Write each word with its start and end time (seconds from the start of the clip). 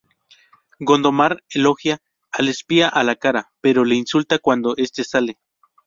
Gondomar 0.79 1.43
elogia 1.51 1.99
al 2.31 2.47
espía 2.49 2.89
a 2.89 3.03
la 3.03 3.17
cara, 3.17 3.51
pero 3.61 3.85
le 3.85 3.93
insulta 3.93 4.39
cuando 4.39 4.73
este 4.77 5.03
sale. 5.03 5.37